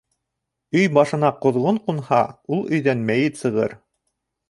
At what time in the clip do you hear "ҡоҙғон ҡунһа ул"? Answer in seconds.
1.45-2.67